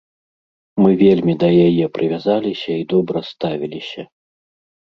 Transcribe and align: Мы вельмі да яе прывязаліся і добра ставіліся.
Мы 0.83 0.91
вельмі 1.01 1.35
да 1.43 1.49
яе 1.67 1.85
прывязаліся 1.97 2.71
і 2.81 2.89
добра 2.95 3.19
ставіліся. 3.31 4.01